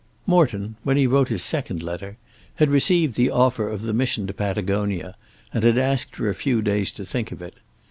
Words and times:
Morton, 0.25 0.77
when 0.81 0.97
he 0.97 1.05
wrote 1.05 1.27
his 1.27 1.43
second 1.43 1.83
letter, 1.83 2.17
had 2.55 2.71
received 2.71 3.13
the 3.15 3.29
offer 3.29 3.69
of 3.69 3.83
the 3.83 3.93
mission 3.93 4.25
to 4.25 4.33
Patagonia 4.33 5.15
and 5.53 5.63
had 5.63 5.77
asked 5.77 6.15
for 6.15 6.27
a 6.27 6.33
few 6.33 6.63
days 6.63 6.89
to 6.93 7.05
think 7.05 7.31
of 7.31 7.39
it. 7.39 7.57